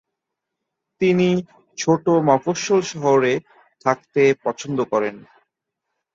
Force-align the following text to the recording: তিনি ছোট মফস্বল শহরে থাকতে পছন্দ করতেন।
তিনি 1.01 1.29
ছোট 1.77 2.05
মফস্বল 2.27 2.81
শহরে 2.91 3.33
থাকতে 3.85 4.21
পছন্দ 4.43 4.77
করতেন। 4.91 5.15